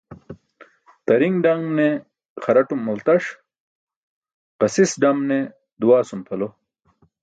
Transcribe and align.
Tari̇ṅ 1.05 1.35
dam 1.43 1.61
ne 1.77 1.87
xaraṭum 2.43 2.81
maltaş, 2.85 3.23
ġasis 4.59 4.91
dam 5.01 5.17
ne 5.29 5.39
duwaasum 5.79 6.21
pʰalo. 6.27 6.47